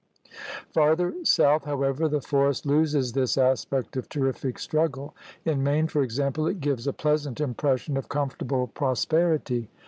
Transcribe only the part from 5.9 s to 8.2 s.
example, it gives a pleasant impression of